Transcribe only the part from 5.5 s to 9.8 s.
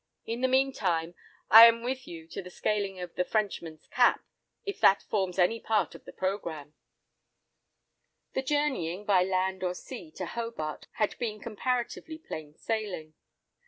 part of the programme." The journeying by land or